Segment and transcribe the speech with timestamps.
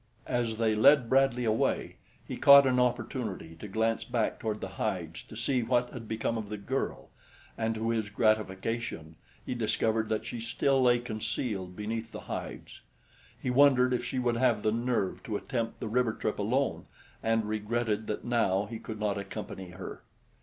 [0.25, 1.97] As they led Bradley away,
[2.27, 6.39] he caught an opportunity to glance back toward the hides to see what had become
[6.39, 7.09] of the girl,
[7.55, 12.81] and, to his gratification, he discovered that she still lay concealed beneath the hides.
[13.39, 16.87] He wondered if she would have the nerve to attempt the river trip alone
[17.21, 20.01] and regretted that now he could not accompany her.